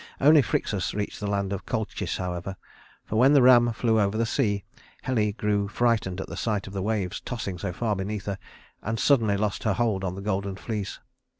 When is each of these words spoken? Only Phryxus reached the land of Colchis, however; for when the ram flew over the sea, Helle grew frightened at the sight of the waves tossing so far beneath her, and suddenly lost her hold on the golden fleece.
Only 0.19 0.41
Phryxus 0.41 0.95
reached 0.95 1.19
the 1.19 1.27
land 1.29 1.53
of 1.53 1.67
Colchis, 1.67 2.17
however; 2.17 2.55
for 3.05 3.17
when 3.17 3.33
the 3.33 3.41
ram 3.43 3.71
flew 3.71 3.99
over 4.01 4.17
the 4.17 4.25
sea, 4.25 4.63
Helle 5.03 5.31
grew 5.33 5.67
frightened 5.67 6.19
at 6.19 6.25
the 6.27 6.35
sight 6.35 6.65
of 6.65 6.73
the 6.73 6.81
waves 6.81 7.21
tossing 7.21 7.59
so 7.59 7.71
far 7.71 7.95
beneath 7.95 8.25
her, 8.25 8.39
and 8.81 8.99
suddenly 8.99 9.37
lost 9.37 9.61
her 9.63 9.73
hold 9.73 10.03
on 10.03 10.15
the 10.15 10.21
golden 10.21 10.55
fleece. 10.55 10.97